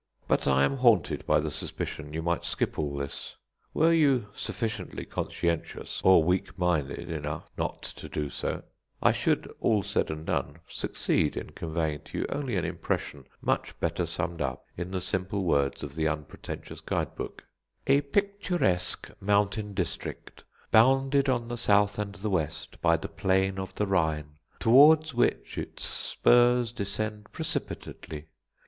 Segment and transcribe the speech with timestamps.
[0.27, 3.35] But I am haunted by the suspicion you might skip all this.
[3.71, 8.63] Were you sufficiently conscientious or weak minded enough not to do so,
[9.03, 13.79] I should, all said and done, succeed in conveying to you only an impression much
[13.79, 17.45] better summed up in the simple words of the unpretentious guide book:
[17.85, 23.75] "A picturesque, mountainous district, bounded on the south and the west by the plain of
[23.75, 28.25] the Rhine, towards which its spurs descend precipitately.